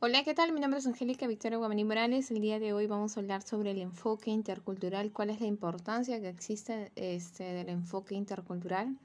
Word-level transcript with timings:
Hola, 0.00 0.22
¿qué 0.22 0.32
tal? 0.32 0.52
Mi 0.52 0.60
nombre 0.60 0.78
es 0.78 0.86
Angélica 0.86 1.26
Victoria 1.26 1.58
Guamaní 1.58 1.82
Morales. 1.82 2.30
El 2.30 2.40
día 2.40 2.60
de 2.60 2.72
hoy 2.72 2.86
vamos 2.86 3.16
a 3.16 3.20
hablar 3.20 3.42
sobre 3.42 3.72
el 3.72 3.78
enfoque 3.78 4.30
intercultural, 4.30 5.10
cuál 5.10 5.30
es 5.30 5.40
la 5.40 5.48
importancia 5.48 6.20
que 6.20 6.28
existe 6.28 6.92
este, 6.94 7.42
del 7.42 7.68
enfoque 7.68 8.14
intercultural. 8.14 8.96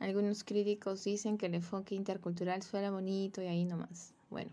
Algunos 0.00 0.42
críticos 0.42 1.04
dicen 1.04 1.38
que 1.38 1.46
el 1.46 1.54
enfoque 1.54 1.94
intercultural 1.94 2.64
suena 2.64 2.90
bonito 2.90 3.42
y 3.42 3.46
ahí 3.46 3.64
nomás. 3.64 4.12
Bueno, 4.28 4.50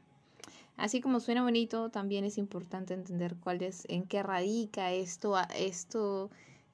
así 0.77 1.01
como 1.01 1.19
suena 1.19 1.41
bonito, 1.41 1.89
también 1.89 2.25
es 2.25 2.37
importante 2.37 2.93
entender 2.93 3.35
cuál 3.35 3.63
es, 3.63 3.85
en 3.89 4.03
qué 4.03 4.21
radica 4.21 4.91
esto, 4.91 5.35
esto 5.55 6.29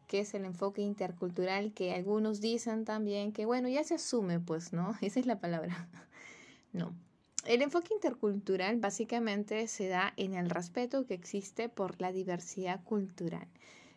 que 0.09 0.19
es 0.19 0.33
el 0.33 0.43
enfoque 0.43 0.81
intercultural, 0.81 1.71
que 1.71 1.93
algunos 1.93 2.41
dicen 2.41 2.83
también 2.83 3.31
que, 3.31 3.45
bueno, 3.45 3.69
ya 3.69 3.85
se 3.85 3.95
asume, 3.95 4.41
pues, 4.41 4.73
¿no? 4.73 4.95
Esa 5.01 5.21
es 5.21 5.27
la 5.27 5.39
palabra. 5.39 5.87
No, 6.73 6.91
el 7.45 7.61
enfoque 7.61 7.93
intercultural 7.93 8.77
básicamente 8.77 9.67
se 9.67 9.87
da 9.87 10.13
en 10.17 10.33
el 10.33 10.49
respeto 10.49 11.05
que 11.05 11.13
existe 11.13 11.69
por 11.69 12.01
la 12.01 12.11
diversidad 12.11 12.83
cultural. 12.83 13.47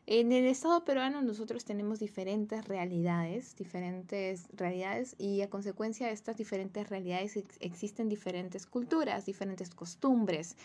En 0.07 0.33
el 0.33 0.47
Estado 0.47 0.85
peruano 0.85 1.21
nosotros 1.21 1.67
tenemos 1.67 1.99
diferentes 1.99 2.65
realidades, 2.67 3.55
diferentes 3.57 4.49
realidades 4.55 5.15
y 5.19 5.43
a 5.43 5.51
consecuencia 5.51 6.07
de 6.07 6.15
estas 6.15 6.37
diferentes 6.39 6.89
realidades 6.89 7.37
existen 7.61 8.09
diferentes 8.09 8.67
culturas, 8.67 9.27
diferentes 9.27 9.69
costumbres. 9.69 10.57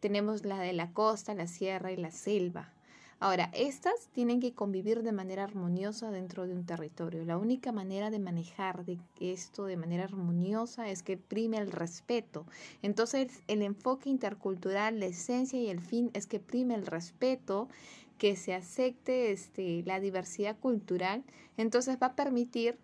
Tenemos 0.00 0.44
la 0.44 0.58
de 0.58 0.74
la 0.74 0.92
costa, 0.92 1.34
la 1.34 1.46
sierra 1.46 1.90
y 1.90 1.96
la 1.96 2.10
selva. 2.10 2.70
Ahora, 3.22 3.50
estas 3.54 4.08
tienen 4.12 4.40
que 4.40 4.52
convivir 4.52 5.04
de 5.04 5.12
manera 5.12 5.44
armoniosa 5.44 6.10
dentro 6.10 6.44
de 6.48 6.54
un 6.54 6.66
territorio. 6.66 7.24
La 7.24 7.38
única 7.38 7.70
manera 7.70 8.10
de 8.10 8.18
manejar 8.18 8.84
de 8.84 8.98
esto 9.20 9.66
de 9.66 9.76
manera 9.76 10.02
armoniosa 10.02 10.88
es 10.88 11.04
que 11.04 11.16
prime 11.16 11.58
el 11.58 11.70
respeto. 11.70 12.44
Entonces, 12.82 13.44
el 13.46 13.62
enfoque 13.62 14.10
intercultural, 14.10 14.98
la 14.98 15.06
esencia 15.06 15.56
y 15.60 15.68
el 15.68 15.80
fin 15.80 16.10
es 16.14 16.26
que 16.26 16.40
prime 16.40 16.74
el 16.74 16.84
respeto, 16.84 17.68
que 18.18 18.34
se 18.34 18.54
acepte 18.54 19.30
este, 19.30 19.84
la 19.86 20.00
diversidad 20.00 20.58
cultural. 20.58 21.22
Entonces, 21.56 21.98
va 22.02 22.08
a 22.08 22.16
permitir 22.16 22.76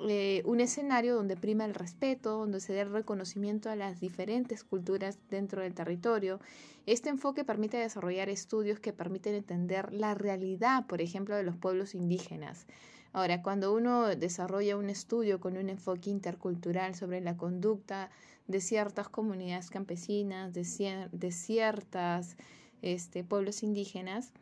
eh, 0.00 0.42
un 0.44 0.60
escenario 0.60 1.14
donde 1.14 1.36
prima 1.36 1.64
el 1.64 1.74
respeto, 1.74 2.38
donde 2.38 2.60
se 2.60 2.72
dé 2.72 2.80
el 2.80 2.90
reconocimiento 2.90 3.70
a 3.70 3.76
las 3.76 4.00
diferentes 4.00 4.64
culturas 4.64 5.18
dentro 5.30 5.62
del 5.62 5.74
territorio. 5.74 6.40
Este 6.86 7.10
enfoque 7.10 7.44
permite 7.44 7.76
desarrollar 7.76 8.28
estudios 8.28 8.80
que 8.80 8.92
permiten 8.92 9.34
entender 9.34 9.92
la 9.92 10.14
realidad, 10.14 10.86
por 10.86 11.00
ejemplo, 11.00 11.36
de 11.36 11.44
los 11.44 11.56
pueblos 11.56 11.94
indígenas. 11.94 12.66
Ahora, 13.12 13.42
cuando 13.42 13.72
uno 13.72 14.08
desarrolla 14.08 14.76
un 14.76 14.90
estudio 14.90 15.38
con 15.38 15.56
un 15.56 15.68
enfoque 15.68 16.10
intercultural 16.10 16.96
sobre 16.96 17.20
la 17.20 17.36
conducta 17.36 18.10
de 18.48 18.60
ciertas 18.60 19.08
comunidades 19.08 19.70
campesinas, 19.70 20.52
de, 20.52 21.08
de 21.12 21.30
ciertos 21.30 22.36
este, 22.82 23.22
pueblos 23.22 23.62
indígenas, 23.62 24.32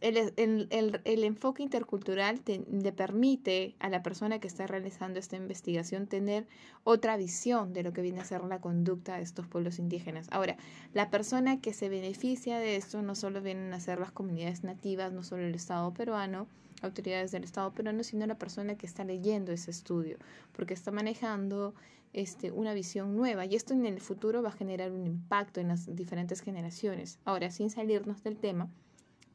el, 0.00 1.24
enfoque 1.24 1.62
intercultural 1.62 2.40
le 2.46 2.92
permite 2.92 3.74
a 3.78 3.88
la 3.88 4.02
persona 4.02 4.38
que 4.38 4.48
está 4.48 4.66
realizando 4.66 5.18
esta 5.18 5.36
investigación 5.36 6.06
tener 6.06 6.46
otra 6.84 7.16
visión 7.16 7.72
de 7.72 7.82
lo 7.82 7.92
que 7.92 8.02
viene 8.02 8.20
a 8.20 8.24
ser 8.24 8.44
la 8.44 8.60
conducta 8.60 9.16
de 9.16 9.22
estos 9.22 9.46
pueblos 9.46 9.78
indígenas. 9.78 10.26
Ahora, 10.30 10.56
la 10.92 11.10
persona 11.10 11.60
que 11.60 11.72
se 11.72 11.88
beneficia 11.88 12.58
de 12.58 12.76
esto 12.76 13.02
no 13.02 13.14
solo 13.14 13.40
vienen 13.40 13.72
a 13.72 13.80
ser 13.80 13.98
las 13.98 14.12
comunidades 14.12 14.64
nativas, 14.64 15.12
no 15.12 15.22
solo 15.22 15.42
el 15.42 15.54
Estado 15.54 15.92
peruano, 15.94 16.46
autoridades 16.82 17.32
del 17.32 17.44
Estado 17.44 17.72
peruano, 17.72 18.02
sino 18.02 18.26
la 18.26 18.38
persona 18.38 18.76
que 18.76 18.86
está 18.86 19.04
leyendo 19.04 19.52
ese 19.52 19.70
estudio, 19.70 20.18
porque 20.52 20.74
está 20.74 20.90
manejando 20.90 21.74
este, 22.12 22.52
una 22.52 22.74
visión 22.74 23.16
nueva 23.16 23.44
y 23.44 23.56
esto 23.56 23.74
en 23.74 23.86
el 23.86 24.00
futuro 24.00 24.42
va 24.42 24.50
a 24.50 24.52
generar 24.52 24.92
un 24.92 25.06
impacto 25.06 25.60
en 25.60 25.68
las 25.68 25.94
diferentes 25.96 26.40
generaciones. 26.40 27.18
Ahora, 27.24 27.50
sin 27.50 27.70
salirnos 27.70 28.22
del 28.22 28.36
tema, 28.36 28.70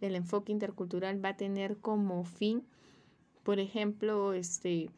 el 0.01 0.15
enfoque 0.15 0.51
intercultural 0.51 1.23
va 1.23 1.29
a 1.29 1.37
tener 1.37 1.77
como 1.77 2.23
fin, 2.23 2.63
por 3.43 3.59
ejemplo, 3.59 4.33
este 4.33 4.89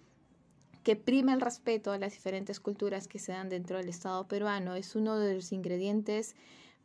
que 0.84 0.96
prima 0.96 1.34
el 1.34 1.42
respeto 1.42 1.92
a 1.92 1.98
las 1.98 2.14
diferentes 2.14 2.60
culturas 2.60 3.08
que 3.08 3.20
se 3.20 3.32
dan 3.32 3.50
dentro 3.50 3.78
del 3.78 3.90
Estado 3.90 4.28
peruano. 4.28 4.76
Es 4.76 4.96
uno 4.96 5.20
de 5.20 5.36
los 5.36 5.52
ingredientes 5.52 6.36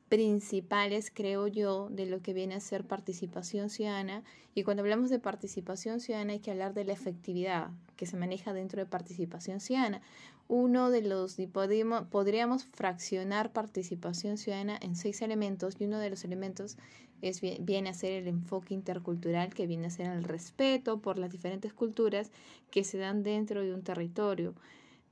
principales, 0.09 1.11
creo 1.13 1.47
yo, 1.47 1.89
de 1.91 2.07
lo 2.07 2.21
que 2.21 2.33
viene 2.33 2.55
a 2.55 2.61
ser 2.61 2.85
participación 2.85 3.71
ciudadana. 3.71 4.23
Y 4.55 4.63
cuando 4.63 4.83
hablamos 4.83 5.11
de 5.11 5.19
participación 5.19 6.01
ciudadana 6.01 6.35
hay 6.35 6.41
que 6.41 6.51
hablar 6.51 6.75
de 6.75 6.85
la 6.85 6.93
efectividad 6.93 7.71
que 7.97 8.07
se 8.07 8.17
maneja 8.17 8.53
dentro 8.53 8.81
de 8.81 8.87
participación 8.87 9.61
ciudadana. 9.61 10.03
Uno 10.49 10.91
de 10.91 11.03
los, 11.03 11.37
podríamos, 11.53 12.07
podríamos 12.07 12.67
fraccionar 12.67 13.53
participación 13.53 14.39
ciudadana 14.39 14.79
en 14.81 14.95
seis 14.95 15.23
elementos 15.23 15.75
y 15.81 15.85
uno 15.87 15.99
de 15.99 16.11
los 16.11 16.25
elementos 16.25 16.77
es, 17.23 17.41
viene 17.41 17.91
a 17.91 17.95
ser 17.95 18.13
el 18.13 18.29
enfoque 18.29 18.75
intercultural, 18.75 19.55
que 19.55 19.67
viene 19.67 19.87
a 19.87 19.91
ser 19.91 20.07
el 20.07 20.25
respeto 20.25 21.01
por 21.01 21.19
las 21.19 21.31
diferentes 21.31 21.73
culturas 21.73 22.31
que 22.71 22.85
se 22.85 22.99
dan 22.99 23.23
dentro 23.23 23.63
de 23.63 23.75
un 23.75 23.83
territorio. 23.83 24.55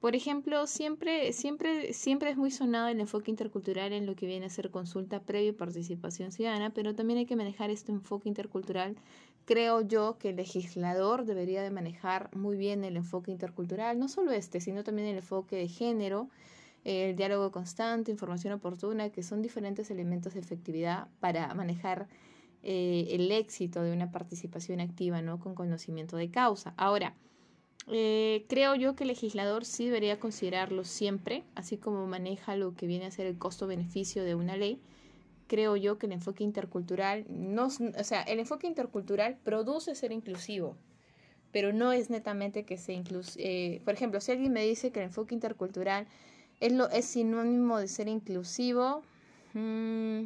Por 0.04 0.14
ejemplo, 0.14 0.66
siempre, 0.66 1.32
siempre, 1.32 1.94
siempre 1.94 2.28
es 2.28 2.36
muy 2.36 2.50
sonado 2.50 2.88
el 2.88 3.00
enfoque 3.00 3.30
intercultural 3.30 3.90
en 3.94 4.04
lo 4.04 4.14
que 4.14 4.26
viene 4.26 4.44
a 4.44 4.50
ser 4.50 4.70
consulta 4.70 5.22
previa 5.22 5.48
y 5.48 5.52
participación 5.52 6.30
ciudadana, 6.30 6.74
pero 6.74 6.94
también 6.94 7.20
hay 7.20 7.24
que 7.24 7.36
manejar 7.36 7.70
este 7.70 7.90
enfoque 7.90 8.28
intercultural. 8.28 8.96
Creo 9.46 9.80
yo 9.80 10.18
que 10.18 10.28
el 10.28 10.36
legislador 10.36 11.24
debería 11.24 11.62
de 11.62 11.70
manejar 11.70 12.28
muy 12.36 12.58
bien 12.58 12.84
el 12.84 12.98
enfoque 12.98 13.30
intercultural, 13.30 13.98
no 13.98 14.08
solo 14.08 14.32
este, 14.32 14.60
sino 14.60 14.84
también 14.84 15.08
el 15.08 15.16
enfoque 15.16 15.56
de 15.56 15.68
género, 15.68 16.28
el 16.84 17.16
diálogo 17.16 17.50
constante, 17.50 18.10
información 18.10 18.52
oportuna, 18.52 19.10
que 19.10 19.22
son 19.22 19.42
diferentes 19.42 19.90
elementos 19.90 20.34
de 20.34 20.40
efectividad 20.40 21.08
para 21.20 21.52
manejar 21.54 22.08
eh, 22.62 23.08
el 23.10 23.30
éxito 23.32 23.82
de 23.82 23.92
una 23.92 24.10
participación 24.10 24.80
activa, 24.80 25.22
¿no? 25.22 25.40
Con 25.40 25.54
conocimiento 25.54 26.16
de 26.16 26.30
causa. 26.30 26.74
Ahora, 26.76 27.14
eh, 27.88 28.46
creo 28.48 28.74
yo 28.74 28.96
que 28.96 29.04
el 29.04 29.08
legislador 29.08 29.64
sí 29.64 29.86
debería 29.86 30.18
considerarlo 30.18 30.84
siempre, 30.84 31.44
así 31.54 31.76
como 31.76 32.06
maneja 32.06 32.56
lo 32.56 32.74
que 32.74 32.86
viene 32.86 33.06
a 33.06 33.10
ser 33.10 33.26
el 33.26 33.38
costo-beneficio 33.38 34.24
de 34.24 34.34
una 34.34 34.56
ley. 34.56 34.80
Creo 35.46 35.76
yo 35.76 35.98
que 35.98 36.06
el 36.06 36.12
enfoque 36.12 36.42
intercultural, 36.42 37.26
no, 37.28 37.66
o 37.66 38.04
sea, 38.04 38.22
el 38.22 38.40
enfoque 38.40 38.66
intercultural 38.66 39.36
produce 39.44 39.94
ser 39.94 40.12
inclusivo, 40.12 40.76
pero 41.52 41.72
no 41.74 41.92
es 41.92 42.08
netamente 42.08 42.64
que 42.64 42.78
sea 42.78 42.94
inclusivo. 42.94 43.44
Eh, 43.46 43.82
por 43.84 43.92
ejemplo, 43.92 44.20
si 44.22 44.32
alguien 44.32 44.52
me 44.52 44.64
dice 44.64 44.90
que 44.90 45.00
el 45.00 45.06
enfoque 45.06 45.34
intercultural 45.34 46.06
es, 46.60 46.72
lo, 46.72 46.88
es 46.90 47.04
sinónimo 47.04 47.78
de 47.78 47.88
ser 47.88 48.08
inclusivo, 48.08 49.02
mm, 49.54 50.24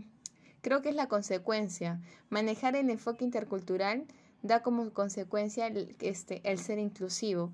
creo 0.60 0.82
que 0.82 0.90
es 0.90 0.94
la 0.94 1.08
consecuencia. 1.08 2.00
Manejar 2.30 2.76
el 2.76 2.90
enfoque 2.90 3.24
intercultural 3.24 4.04
da 4.42 4.62
como 4.62 4.90
consecuencia 4.92 5.66
el, 5.66 5.96
este, 6.00 6.40
el 6.44 6.58
ser 6.58 6.78
inclusivo. 6.78 7.52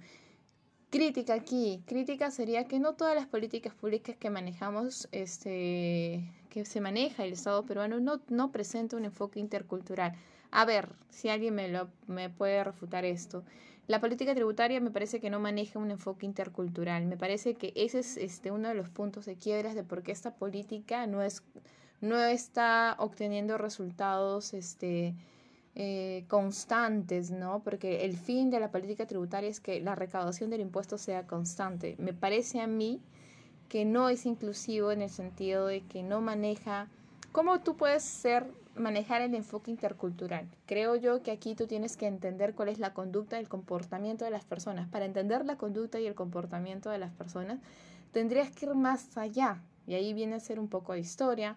Crítica 0.91 1.35
aquí, 1.35 1.83
crítica 1.87 2.31
sería 2.31 2.69
que 2.69 2.79
no 2.79 2.95
todas 2.95 3.17
las 3.17 3.27
políticas 3.27 3.75
públicas 3.75 4.17
que 4.17 4.31
manejamos, 4.31 5.09
este, 5.11 6.25
que 6.51 6.65
se 6.65 6.81
maneja 6.81 7.25
el 7.25 7.33
Estado 7.33 7.65
peruano, 7.67 7.99
no, 7.99 8.21
no 8.29 8.53
presenta 8.53 8.97
un 8.97 9.05
enfoque 9.05 9.41
intercultural. 9.41 10.15
A 10.53 10.65
ver, 10.65 10.89
si 11.11 11.29
alguien 11.29 11.57
me, 11.57 11.69
lo, 11.69 11.89
me 12.07 12.31
puede 12.31 12.63
refutar 12.63 13.05
esto. 13.05 13.43
La 13.87 14.01
política 14.01 14.35
tributaria 14.35 14.81
me 14.81 14.91
parece 14.91 15.21
que 15.21 15.29
no 15.29 15.41
maneja 15.41 15.79
un 15.79 15.91
enfoque 15.91 16.25
intercultural. 16.25 17.05
Me 17.05 17.19
parece 17.19 17.55
que 17.55 17.73
ese 17.77 17.99
es 17.99 18.17
este, 18.17 18.51
uno 18.51 18.69
de 18.69 18.75
los 18.75 18.89
puntos 18.89 19.27
de 19.27 19.37
quiebras 19.37 19.75
de 19.75 19.85
por 19.85 20.03
qué 20.03 20.13
esta 20.13 20.35
política 20.35 21.07
no, 21.07 21.23
es, 21.23 21.43
no 22.01 22.19
está 22.19 22.97
obteniendo 22.99 23.59
resultados 23.59 24.55
este, 24.55 25.15
eh, 25.75 26.25
constantes, 26.29 27.31
¿no? 27.31 27.63
Porque 27.63 28.07
el 28.07 28.17
fin 28.17 28.49
de 28.51 28.59
la 28.59 28.71
política 28.71 29.07
tributaria 29.07 29.51
es 29.51 29.61
que 29.61 29.81
la 29.81 29.95
recaudación 29.95 30.49
del 30.49 30.63
impuesto 30.63 30.97
sea 30.97 31.27
constante. 31.27 31.95
Me 31.99 32.15
parece 32.15 32.61
a 32.61 32.67
mí 32.67 33.03
que 33.69 33.85
no 33.85 34.09
es 34.09 34.25
inclusivo 34.25 34.93
en 34.93 35.03
el 35.03 35.11
sentido 35.11 35.67
de 35.67 35.83
que 35.83 36.03
no 36.03 36.23
maneja 36.23 36.89
cómo 37.33 37.61
tú 37.61 37.77
puedes 37.77 38.03
ser 38.03 38.47
manejar 38.77 39.23
el 39.23 39.35
enfoque 39.35 39.71
intercultural. 39.71 40.49
Creo 40.67 40.97
yo 40.97 41.23
que 41.23 41.31
aquí 41.31 41.55
tú 41.55 41.67
tienes 41.67 41.97
que 41.97 42.07
entender 42.07 42.55
cuál 42.55 42.69
es 42.69 42.79
la 42.79 42.95
conducta 42.95 43.37
y 43.37 43.41
el 43.41 43.49
comportamiento 43.49 44.25
de 44.25 44.31
las 44.31 44.45
personas. 44.45 44.89
Para 44.89 45.05
entender 45.05 45.45
la 45.45 45.57
conducta 45.57 46.01
y 46.01 46.07
el 46.07 46.15
comportamiento 46.15 46.91
de 46.91 46.99
las 46.99 47.13
personas, 47.13 47.61
tendrías 48.13 48.51
que 48.51 48.67
ir 48.67 48.75
más 48.75 49.17
allá. 49.17 49.63
Y 49.87 49.95
ahí 49.95 50.13
viene 50.13 50.37
a 50.37 50.41
ser 50.41 50.59
un 50.59 50.69
poco 50.69 50.93
de 50.93 51.01
historia, 51.01 51.57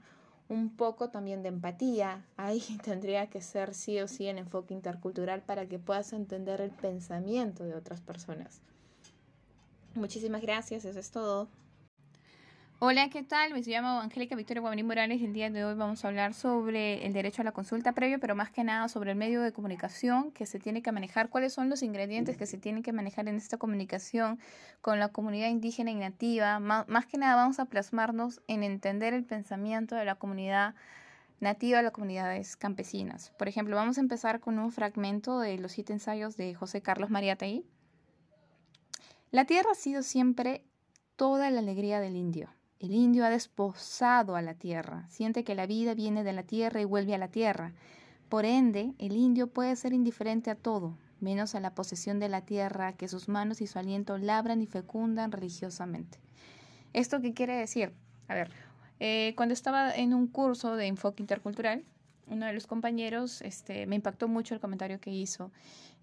un 0.50 0.70
poco 0.70 1.10
también 1.10 1.44
de 1.44 1.50
empatía. 1.50 2.26
Ahí 2.36 2.62
tendría 2.84 3.28
que 3.28 3.42
ser 3.42 3.74
sí 3.74 4.00
o 4.00 4.08
sí 4.08 4.28
el 4.28 4.38
enfoque 4.38 4.74
intercultural 4.74 5.42
para 5.42 5.66
que 5.68 5.80
puedas 5.80 6.14
entender 6.14 6.62
el 6.62 6.72
pensamiento 6.72 7.64
de 7.64 7.76
otras 7.76 8.02
personas. 8.02 8.62
Muchísimas 9.96 10.42
gracias, 10.42 10.86
eso 10.86 11.00
es 11.00 11.10
todo. 11.10 11.48
Hola, 12.80 13.10
¿qué 13.10 13.24
tal? 13.24 13.56
Me 13.56 13.62
llamo 13.62 14.02
Angélica 14.02 14.36
Victoria 14.36 14.62
Guamaní 14.62 14.84
Morales 14.84 15.20
y 15.20 15.26
el 15.26 15.34
día 15.34 15.50
de 15.50 15.66
hoy 15.66 15.74
vamos 15.74 16.06
a 16.06 16.10
hablar 16.10 16.36
sobre 16.36 17.08
el 17.08 17.12
derecho 17.12 17.42
a 17.42 17.46
la 17.46 17.52
consulta 17.52 17.94
previo, 17.94 18.20
pero 18.20 18.36
más 18.36 18.52
que 18.52 18.64
nada 18.64 18.88
sobre 18.88 19.14
el 19.14 19.18
medio 19.18 19.42
de 19.42 19.52
comunicación 19.52 20.32
que 20.32 20.46
se 20.46 20.60
tiene 20.60 20.84
que 20.84 20.92
manejar, 20.92 21.30
cuáles 21.30 21.54
son 21.54 21.70
los 21.70 21.82
ingredientes 21.82 22.38
que 22.38 22.46
se 22.46 22.60
tienen 22.60 22.84
que 22.84 22.94
manejar 22.94 23.28
en 23.30 23.36
esta 23.38 23.58
comunicación 23.58 24.40
con 24.82 25.00
la 25.00 25.08
comunidad 25.08 25.50
indígena 25.50 25.90
y 25.90 25.96
nativa. 25.96 26.60
Más, 26.60 27.08
que 27.08 27.18
nada 27.18 27.36
vamos 27.36 27.60
a 27.60 27.66
plasmarnos 27.66 28.42
en 28.46 28.62
entender 28.62 29.16
el 29.16 29.26
pensamiento 29.26 29.96
de 29.96 30.06
la 30.06 30.14
comunidad 30.14 30.76
nativa 31.40 31.78
de 31.78 31.84
las 31.84 31.94
comunidades 31.94 32.58
campesinas. 32.58 33.32
Por 33.40 33.48
ejemplo, 33.48 33.76
vamos 33.76 33.98
a 33.98 34.02
empezar 34.02 34.40
con 34.40 34.60
un 34.60 34.72
fragmento 34.72 35.40
de 35.40 35.58
los 35.58 35.72
siete 35.72 35.94
ensayos 35.94 36.38
de 36.38 36.54
José 36.54 36.84
Carlos 36.84 37.10
Mariátegui. 37.10 37.66
La 39.32 39.46
tierra 39.46 39.72
ha 39.72 39.76
sido 39.76 40.04
siempre 40.04 40.64
toda 41.16 41.50
la 41.50 41.58
alegría 41.58 42.00
del 42.00 42.16
indio 42.16 42.52
el 42.80 42.94
indio 42.94 43.26
ha 43.26 43.30
desposado 43.30 44.36
a 44.36 44.42
la 44.42 44.54
tierra, 44.54 45.06
siente 45.10 45.44
que 45.44 45.56
la 45.56 45.66
vida 45.66 45.94
viene 45.94 46.24
de 46.24 46.34
la 46.34 46.44
tierra 46.44 46.80
y 46.82 46.86
vuelve 46.86 47.16
a 47.16 47.18
la 47.18 47.30
tierra. 47.30 47.74
Por 48.30 48.46
ende, 48.46 48.94
el 49.00 49.16
indio 49.16 49.48
puede 49.48 49.76
ser 49.76 49.94
indiferente 49.94 50.52
a 50.52 50.56
todo, 50.56 50.98
menos 51.20 51.56
a 51.56 51.60
la 51.60 51.74
posesión 51.74 52.20
de 52.20 52.30
la 52.30 52.42
tierra 52.42 52.94
que 52.94 53.08
sus 53.08 53.30
manos 53.30 53.62
y 53.62 53.68
su 53.68 53.80
aliento 53.80 54.18
labran 54.18 54.62
y 54.62 54.68
fecundan 54.68 55.32
religiosamente. 55.32 56.20
¿Esto 56.94 57.22
qué 57.22 57.34
quiere 57.34 57.56
decir? 57.56 57.94
A 58.28 58.36
ver, 58.36 58.52
eh, 59.00 59.34
cuando 59.36 59.54
estaba 59.54 59.96
en 59.96 60.14
un 60.14 60.28
curso 60.28 60.76
de 60.76 60.88
enfoque 60.88 61.24
intercultural, 61.24 61.84
uno 62.30 62.46
de 62.46 62.54
los 62.54 62.68
compañeros, 62.68 63.42
este, 63.42 63.86
me 63.86 63.96
impactó 63.96 64.28
mucho 64.28 64.54
el 64.54 64.60
comentario 64.60 65.00
que 65.00 65.12
hizo. 65.12 65.52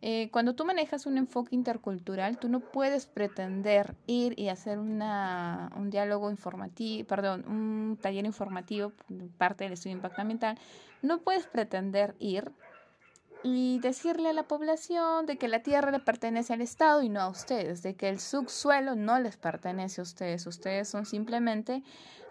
Eh, 0.03 0.29
cuando 0.31 0.55
tú 0.55 0.65
manejas 0.65 1.06
un 1.06 1.17
enfoque 1.17 1.55
intercultural, 1.55 2.38
tú 2.38 2.49
no 2.49 2.61
puedes 2.61 3.06
pretender 3.06 3.94
ir 4.06 4.38
y 4.38 4.49
hacer 4.49 4.79
una, 4.79 5.71
un 5.76 5.91
diálogo 5.91 6.31
informativo, 6.31 7.06
perdón, 7.06 7.44
un 7.49 7.99
taller 8.00 8.26
informativo, 8.26 8.93
parte 9.38 9.65
del 9.65 9.75
estudio 9.75 9.94
de 9.94 9.99
impacto 9.99 10.21
ambiental, 10.21 10.59
no 11.00 11.21
puedes 11.21 11.47
pretender 11.47 12.15
ir 12.19 12.53
y 13.44 13.79
decirle 13.81 14.31
a 14.31 14.32
la 14.32 14.49
población 14.49 15.26
de 15.26 15.37
que 15.37 15.49
la 15.49 15.62
tierra 15.62 15.91
le 15.91 16.00
pertenece 16.00 16.55
al 16.55 16.62
Estado 16.62 17.02
y 17.02 17.11
no 17.11 17.20
a 17.20 17.29
ustedes, 17.29 17.82
de 17.82 17.94
que 17.94 18.08
el 18.08 18.19
subsuelo 18.19 18.96
no 18.96 19.20
les 19.20 19.37
pertenece 19.37 20.00
a 20.00 20.05
ustedes, 20.05 20.46
ustedes 20.46 20.88
son 20.88 21.05
simplemente 21.05 21.82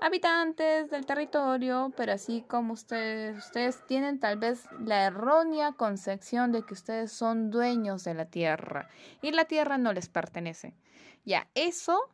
habitantes 0.02 0.90
del 0.90 1.06
territorio, 1.06 1.94
pero 1.96 2.14
así 2.14 2.44
como 2.48 2.74
ustedes, 2.74 3.38
ustedes 3.38 3.86
tienen 3.86 4.20
tal 4.20 4.40
vez 4.40 4.64
la 4.84 5.04
errónea 5.04 5.74
concepción 5.74 6.52
de 6.52 6.64
que 6.64 6.74
ustedes 6.74 7.12
son 7.12 7.52
dueños 7.52 8.04
de 8.04 8.16
la 8.16 8.26
tierra 8.26 8.90
y 9.22 9.32
la 9.32 9.46
tierra 9.46 9.78
no 9.78 9.94
les 9.94 10.10
pertenece. 10.10 10.74
Ya, 11.26 11.48
eso 11.54 12.10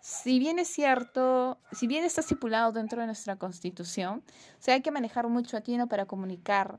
si 0.00 0.38
bien 0.38 0.58
es 0.58 0.68
cierto, 0.68 1.58
si 1.72 1.86
bien 1.86 2.04
está 2.04 2.20
estipulado 2.20 2.72
dentro 2.72 3.00
de 3.00 3.06
nuestra 3.06 3.36
constitución, 3.36 4.22
o 4.58 4.62
sea, 4.62 4.74
hay 4.74 4.82
que 4.82 4.90
manejar 4.90 5.28
mucho 5.28 5.56
atino 5.56 5.88
para 5.88 6.06
comunicar 6.06 6.78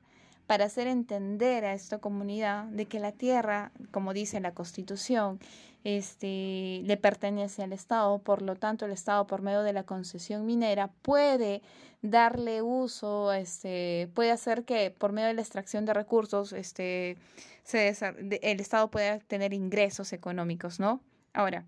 para 0.50 0.66
hacer 0.66 0.88
entender 0.88 1.64
a 1.64 1.76
esta 1.76 2.00
comunidad 2.00 2.66
de 2.66 2.88
que 2.88 3.00
la 3.00 3.12
tierra, 3.12 3.72
como 3.92 4.14
dice 4.14 4.40
la 4.40 4.56
Constitución, 4.56 5.40
este, 5.84 6.82
le 6.86 6.98
pertenece 6.98 7.62
al 7.62 7.72
Estado, 7.72 8.18
por 8.18 8.42
lo 8.42 8.56
tanto 8.56 8.86
el 8.86 8.92
Estado 8.92 9.28
por 9.28 9.44
medio 9.44 9.62
de 9.62 9.74
la 9.74 9.84
concesión 9.84 10.48
minera 10.48 10.88
puede 11.04 11.62
darle 12.02 12.64
uso, 12.64 13.32
este, 13.32 14.10
puede 14.16 14.32
hacer 14.32 14.64
que 14.66 14.90
por 14.90 15.12
medio 15.12 15.28
de 15.28 15.36
la 15.36 15.42
extracción 15.42 15.86
de 15.86 15.94
recursos 15.94 16.52
este, 16.52 17.16
se, 17.64 17.96
el 18.42 18.60
Estado 18.60 18.90
pueda 18.90 19.20
tener 19.20 19.54
ingresos 19.54 20.14
económicos, 20.14 20.80
¿no? 20.80 21.00
Ahora, 21.32 21.68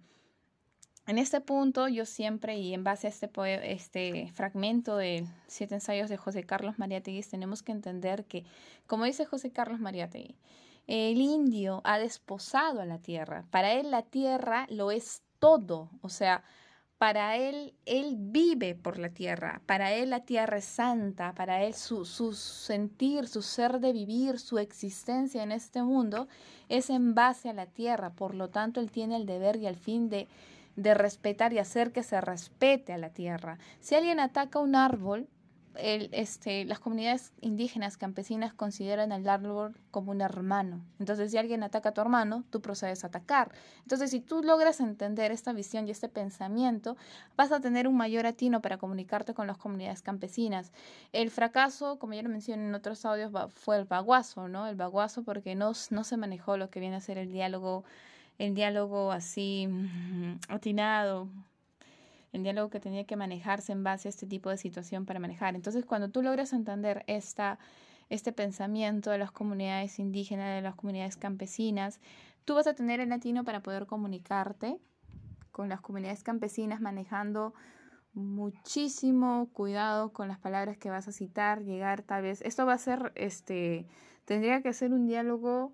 en 1.08 1.18
este 1.18 1.42
punto 1.42 1.88
yo 1.88 2.06
siempre 2.06 2.58
y 2.58 2.74
en 2.74 2.84
base 2.84 3.08
a 3.08 3.10
este, 3.10 3.30
este 3.72 4.32
fragmento 4.34 4.98
de 4.98 5.26
siete 5.48 5.76
ensayos 5.76 6.10
de 6.10 6.18
José 6.18 6.44
Carlos 6.44 6.78
Mariátegui 6.78 7.24
tenemos 7.24 7.64
que 7.64 7.72
entender 7.72 8.26
que, 8.26 8.46
como 8.88 9.06
dice 9.06 9.26
José 9.26 9.52
Carlos 9.52 9.80
Mariátegui, 9.80 10.36
el 10.88 11.22
indio 11.22 11.82
ha 11.84 12.00
desposado 12.00 12.82
a 12.82 12.86
la 12.86 12.98
tierra. 13.00 13.46
Para 13.50 13.74
él 13.74 13.92
la 13.92 14.04
tierra 14.04 14.68
lo 14.70 14.92
es 14.92 15.22
todo, 15.40 15.90
o 16.02 16.10
sea, 16.10 16.44
para 16.98 17.36
él, 17.36 17.74
él 17.88 18.16
vive 18.20 18.76
por 18.76 19.00
la 19.00 19.10
tierra, 19.10 19.62
para 19.66 19.92
él 19.92 20.12
la 20.12 20.20
tierra 20.20 20.58
es 20.58 20.66
santa, 20.66 21.34
para 21.34 21.64
él 21.64 21.74
su, 21.74 22.06
su, 22.06 22.34
sentir, 22.34 23.28
su 23.28 23.42
ser 23.42 23.80
de 23.80 23.92
vivir, 23.92 24.38
su 24.38 24.60
existencia 24.60 25.42
en 25.42 25.52
este 25.52 25.82
mundo 25.82 26.28
es 26.70 26.92
en 26.92 27.16
base 27.16 27.50
a 27.50 27.54
la 27.54 27.66
tierra, 27.66 28.12
por 28.12 28.36
lo 28.36 28.50
tanto 28.50 28.80
él 28.80 28.92
tiene 28.92 29.16
el 29.16 29.26
deber 29.26 29.56
y 29.56 29.66
el 29.66 29.78
fin 29.78 30.10
de 30.10 30.28
de 30.76 30.94
respetar 30.94 31.54
y 31.54 31.60
hacer 31.60 31.92
que 31.92 32.04
se 32.04 32.20
respete 32.22 32.94
a 32.94 32.98
la 32.98 33.10
tierra. 33.10 33.58
Si 33.80 33.96
alguien 33.96 34.20
ataca 34.20 34.60
un 34.60 34.76
árbol, 34.76 35.28
el, 35.76 36.10
este, 36.12 36.66
las 36.66 36.80
comunidades 36.80 37.34
indígenas 37.42 37.98
campesinas 37.98 38.54
consideran 38.54 39.12
al 39.12 39.28
árbol 39.28 39.76
como 39.90 40.12
un 40.12 40.22
hermano. 40.22 40.82
Entonces, 41.00 41.32
si 41.32 41.38
alguien 41.38 41.64
ataca 41.64 41.90
a 41.90 41.94
tu 41.94 42.02
hermano, 42.02 42.44
tú 42.50 42.62
procedes 42.62 43.04
a 43.04 43.08
atacar. 43.08 43.54
Entonces, 43.82 44.12
si 44.12 44.20
tú 44.20 44.44
logras 44.44 44.80
entender 44.80 45.32
esta 45.32 45.54
visión 45.54 45.88
y 45.88 45.92
este 45.92 46.10
pensamiento, 46.10 46.98
vas 47.36 47.52
a 47.52 47.60
tener 47.60 47.88
un 47.88 47.96
mayor 47.96 48.26
atino 48.26 48.62
para 48.62 48.78
comunicarte 48.78 49.34
con 49.34 49.48
las 49.48 49.58
comunidades 49.58 50.02
campesinas. 50.02 50.72
El 51.14 51.32
fracaso, 51.32 52.00
como 52.00 52.14
ya 52.14 52.24
lo 52.24 52.30
mencioné 52.30 52.68
en 52.68 52.76
otros 52.76 53.06
audios, 53.06 53.32
fue 53.54 53.78
el 53.78 53.86
baguazo, 53.86 54.48
¿no? 54.48 54.68
El 54.68 54.76
baguazo 54.76 55.24
porque 55.24 55.56
no, 55.56 55.72
no 55.90 56.04
se 56.04 56.18
manejó 56.18 56.58
lo 56.58 56.70
que 56.70 56.80
viene 56.80 56.98
a 56.98 57.02
ser 57.02 57.18
el 57.18 57.32
diálogo 57.32 57.84
el 58.38 58.54
diálogo 58.56 59.12
así 59.12 59.68
mm, 59.68 60.40
atinado, 60.50 61.30
el 62.32 62.44
diálogo 62.44 62.70
que 62.70 62.80
tenía 62.80 63.06
que 63.06 63.16
manejarse 63.16 63.72
en 63.72 63.84
base 63.84 64.08
a 64.08 64.10
este 64.10 64.26
tipo 64.26 64.50
de 64.50 64.58
situación 64.58 65.06
para 65.06 65.20
manejar. 65.20 65.56
Entonces, 65.56 65.86
cuando 65.86 66.10
tú 66.10 66.22
logras 66.22 66.54
entender 66.54 67.04
esta, 67.08 67.60
este 68.10 68.32
pensamiento 68.32 69.12
de 69.12 69.18
las 69.18 69.32
comunidades 69.32 70.00
indígenas, 70.00 70.56
de 70.56 70.62
las 70.62 70.76
comunidades 70.76 71.18
campesinas, 71.18 72.00
tú 72.46 72.56
vas 72.56 72.68
a 72.68 72.74
tener 72.74 73.00
el 73.00 73.10
latino 73.10 73.44
para 73.44 73.62
poder 73.62 73.86
comunicarte 73.86 74.80
con 75.52 75.70
las 75.70 75.82
comunidades 75.82 76.24
campesinas 76.24 76.82
manejando 76.82 77.54
muchísimo 78.14 79.50
cuidado 79.54 80.12
con 80.12 80.28
las 80.28 80.40
palabras 80.40 80.78
que 80.78 80.90
vas 80.90 81.08
a 81.08 81.12
citar, 81.12 81.64
llegar 81.64 82.02
tal 82.02 82.24
vez, 82.24 82.42
esto 82.42 82.66
va 82.66 82.74
a 82.74 82.78
ser, 82.78 83.12
este, 83.16 83.88
tendría 84.26 84.62
que 84.62 84.74
ser 84.74 84.94
un 84.94 85.08
diálogo 85.08 85.74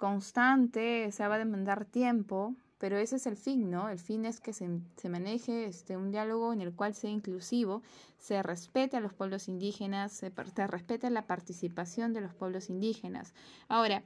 constante, 0.00 1.12
se 1.12 1.28
va 1.28 1.34
a 1.34 1.38
demandar 1.38 1.84
tiempo, 1.84 2.54
pero 2.78 2.96
ese 2.96 3.16
es 3.16 3.26
el 3.26 3.36
fin, 3.36 3.70
¿no? 3.70 3.90
El 3.90 3.98
fin 3.98 4.24
es 4.24 4.40
que 4.40 4.54
se, 4.54 4.66
maneje 5.10 5.66
este, 5.66 5.98
un 5.98 6.10
diálogo 6.10 6.54
en 6.54 6.62
el 6.62 6.72
cual 6.72 6.94
sea 6.94 7.10
inclusivo, 7.10 7.82
se 8.18 8.42
respete 8.42 8.96
a 8.96 9.00
los 9.00 9.12
pueblos 9.12 9.46
indígenas, 9.46 10.12
se, 10.12 10.32
se 10.56 10.66
respete 10.66 11.10
la 11.10 11.26
participación 11.26 12.14
de 12.14 12.22
los 12.22 12.32
pueblos 12.32 12.70
indígenas. 12.70 13.34
Ahora, 13.68 14.02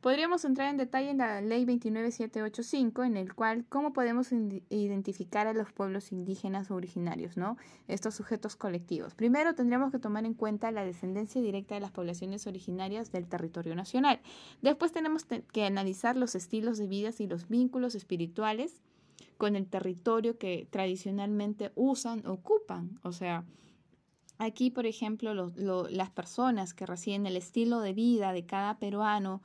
Podríamos 0.00 0.44
entrar 0.44 0.70
en 0.70 0.76
detalle 0.76 1.10
en 1.10 1.18
la 1.18 1.40
ley 1.40 1.64
29785, 1.64 3.02
en 3.02 3.16
el 3.16 3.34
cual 3.34 3.64
cómo 3.68 3.92
podemos 3.92 4.30
identificar 4.30 5.48
a 5.48 5.52
los 5.52 5.72
pueblos 5.72 6.12
indígenas 6.12 6.70
originarios, 6.70 7.36
¿no? 7.36 7.56
Estos 7.88 8.14
sujetos 8.14 8.54
colectivos. 8.54 9.14
Primero 9.14 9.56
tendríamos 9.56 9.90
que 9.90 9.98
tomar 9.98 10.24
en 10.24 10.34
cuenta 10.34 10.70
la 10.70 10.84
descendencia 10.84 11.42
directa 11.42 11.74
de 11.74 11.80
las 11.80 11.90
poblaciones 11.90 12.46
originarias 12.46 13.10
del 13.10 13.26
territorio 13.26 13.74
nacional. 13.74 14.20
Después 14.62 14.92
tenemos 14.92 15.24
que 15.24 15.64
analizar 15.64 16.16
los 16.16 16.36
estilos 16.36 16.78
de 16.78 16.86
vida 16.86 17.10
y 17.18 17.26
los 17.26 17.48
vínculos 17.48 17.96
espirituales 17.96 18.80
con 19.36 19.56
el 19.56 19.66
territorio 19.66 20.38
que 20.38 20.68
tradicionalmente 20.70 21.72
usan, 21.74 22.24
ocupan, 22.26 23.00
o 23.02 23.12
sea, 23.12 23.44
Aquí, 24.40 24.70
por 24.70 24.86
ejemplo, 24.86 25.52
las 25.90 26.10
personas 26.10 26.72
que 26.72 26.86
residen 26.86 27.26
el 27.26 27.36
estilo 27.36 27.80
de 27.80 27.92
vida 27.92 28.32
de 28.32 28.46
cada 28.46 28.78
peruano, 28.78 29.42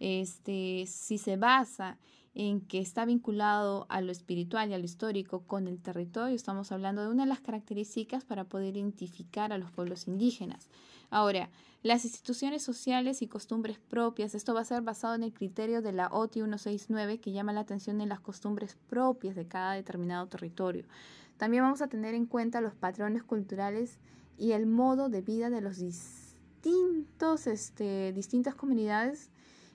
este, 0.00 0.84
si 0.86 1.18
se 1.18 1.36
basa 1.36 1.98
en 2.34 2.60
que 2.60 2.80
está 2.80 3.04
vinculado 3.04 3.86
a 3.88 4.00
lo 4.00 4.10
espiritual 4.10 4.70
y 4.70 4.74
a 4.74 4.78
lo 4.78 4.84
histórico 4.84 5.44
con 5.46 5.68
el 5.68 5.80
territorio, 5.80 6.34
estamos 6.34 6.72
hablando 6.72 7.02
de 7.02 7.08
una 7.08 7.22
de 7.22 7.28
las 7.28 7.40
características 7.40 8.24
para 8.24 8.44
poder 8.44 8.76
identificar 8.76 9.52
a 9.52 9.58
los 9.58 9.70
pueblos 9.70 10.08
indígenas. 10.08 10.68
Ahora, 11.10 11.48
las 11.84 12.04
instituciones 12.04 12.62
sociales 12.62 13.22
y 13.22 13.28
costumbres 13.28 13.78
propias, 13.78 14.34
esto 14.34 14.52
va 14.52 14.62
a 14.62 14.64
ser 14.64 14.82
basado 14.82 15.14
en 15.14 15.22
el 15.22 15.32
criterio 15.32 15.80
de 15.80 15.92
la 15.92 16.08
OTI 16.08 16.40
169 16.40 17.20
que 17.20 17.30
llama 17.30 17.52
la 17.52 17.60
atención 17.60 18.00
en 18.00 18.08
las 18.08 18.20
costumbres 18.20 18.76
propias 18.88 19.36
de 19.36 19.46
cada 19.46 19.74
determinado 19.74 20.26
territorio. 20.26 20.86
También 21.36 21.62
vamos 21.62 21.82
a 21.82 21.88
tener 21.88 22.14
en 22.14 22.26
cuenta 22.26 22.60
los 22.60 22.74
patrones 22.74 23.22
culturales 23.22 23.98
y 24.38 24.52
el 24.52 24.66
modo 24.66 25.08
de 25.08 25.22
vida 25.22 25.50
de 25.50 25.60
los 25.60 25.78
distintos, 25.78 27.46
este, 27.46 28.12
distintas 28.12 28.54
comunidades 28.54 29.30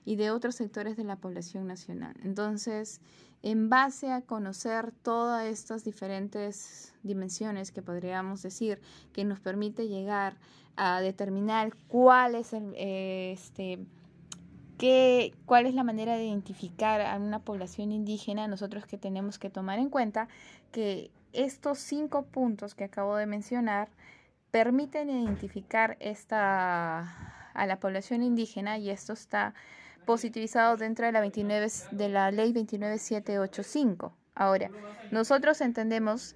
y 0.10 0.16
de 0.16 0.32
otros 0.32 0.56
sectores 0.56 0.98
de 0.98 1.04
la 1.04 1.18
población 1.18 1.68
nacional. 1.68 2.16
Entonces, 2.24 3.00
en 3.44 3.70
base 3.70 4.12
a 4.12 4.24
conocer 4.24 4.92
todas 4.92 5.46
estas 5.46 5.84
diferentes 5.84 6.96
dimensiones 7.04 7.72
que 7.72 7.84
podríamos 7.84 8.42
decir 8.42 8.82
que 9.14 9.24
nos 9.24 9.40
permite 9.40 9.88
llegar 9.88 10.36
a 10.78 11.00
determinar 11.02 11.76
cuál 11.88 12.34
es 12.34 12.54
el, 12.54 12.74
este, 12.76 13.86
qué, 14.80 15.36
cuál 15.46 15.68
es 15.68 15.76
la 15.76 15.84
manera 15.84 16.16
de 16.16 16.26
identificar 16.26 17.02
a 17.02 17.16
una 17.18 17.38
población 17.38 17.92
indígena, 17.92 18.48
nosotros 18.48 18.88
que 18.88 18.98
tenemos 18.98 19.38
que 19.38 19.52
tomar 19.52 19.78
en 19.78 19.92
cuenta 19.92 20.28
que 20.72 21.12
estos 21.34 21.78
cinco 21.78 22.24
puntos 22.24 22.74
que 22.74 22.86
acabo 22.86 23.16
de 23.16 23.28
mencionar 23.28 23.90
permiten 24.50 25.12
identificar 25.12 25.98
esta, 26.00 27.52
a 27.54 27.66
la 27.68 27.80
población 27.80 28.24
indígena 28.24 28.80
y 28.80 28.90
esto 28.90 29.14
está 29.14 29.54
positivizado 30.10 30.76
dentro 30.76 31.06
de 31.06 31.12
la, 31.12 31.22
29, 31.22 31.68
de 31.92 32.10
la 32.10 32.32
ley 32.32 32.52
29785. 32.52 34.12
Ahora, 34.34 34.72
nosotros 35.12 35.62
entendemos 35.62 36.36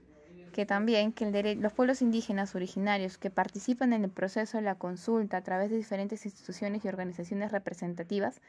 que 0.51 0.67
también 0.67 1.11
que 1.11 1.55
los 1.55 1.73
pueblos 1.73 2.03
indígenas 2.03 2.53
originarios 2.53 3.17
que 3.17 3.31
participan 3.31 3.93
en 3.93 4.03
el 4.03 4.11
proceso 4.11 4.59
de 4.59 4.63
la 4.63 4.75
consulta 4.75 5.37
a 5.37 5.41
través 5.41 5.71
de 5.71 5.77
diferentes 5.77 6.23
instituciones 6.23 6.85
y 6.85 6.87
organizaciones 6.87 7.51
representativas, 7.51 8.41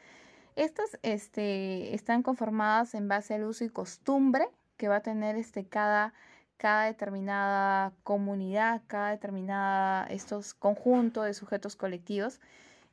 estas 0.57 0.99
este, 1.01 1.95
están 1.95 2.23
conformadas 2.23 2.95
en 2.95 3.09
base 3.09 3.33
al 3.33 3.45
uso 3.45 3.65
y 3.65 3.71
costumbre 3.71 4.47
que 4.77 4.89
va 4.89 4.97
a 4.97 5.01
tener 5.01 5.37
este, 5.37 5.65
cada, 5.65 6.13
cada 6.59 6.85
determinada 6.85 7.95
comunidad, 8.03 8.83
cada 8.89 9.13
determinada 9.13 10.07
estos 10.09 10.53
conjuntos 10.53 11.25
de 11.25 11.33
sujetos 11.33 11.77
colectivos. 11.77 12.43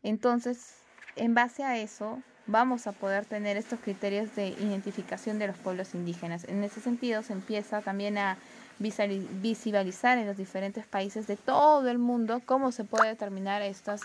Entonces, 0.02 0.81
en 1.15 1.34
base 1.34 1.63
a 1.63 1.77
eso, 1.77 2.22
vamos 2.48 2.88
a 2.88 2.91
poder 2.91 3.25
tener 3.25 3.58
estos 3.58 3.80
criterios 3.80 4.36
de 4.36 4.50
identificación 4.50 5.39
de 5.39 5.48
los 5.48 5.58
pueblos 5.58 5.94
indígenas. 5.94 6.44
En 6.46 6.63
ese 6.63 6.82
sentido, 6.82 7.24
se 7.24 7.34
empieza 7.34 7.82
también 7.82 8.18
a 8.18 8.38
visibilizar 8.80 10.18
en 10.18 10.27
los 10.27 10.38
diferentes 10.38 10.86
países 10.86 11.27
de 11.27 11.38
todo 11.38 11.88
el 11.89 12.00
mundo 12.00 12.41
cómo 12.46 12.72
se 12.72 12.84
puede 12.84 13.10
determinar 13.10 13.62
estos 13.62 14.01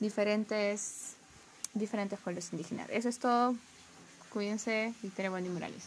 diferentes, 0.00 1.14
diferentes 1.74 2.18
pueblos 2.18 2.52
indígenas. 2.52 2.88
Eso 2.90 3.08
es 3.08 3.18
todo. 3.18 3.54
Cuídense, 4.30 4.92
Victoria 5.02 5.30
Wendy 5.30 5.48
Morales. 5.48 5.84